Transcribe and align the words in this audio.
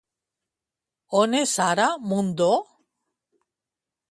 On 1.19 1.37
és 1.41 1.53
ara 1.67 1.85
Mundó? 2.13 2.51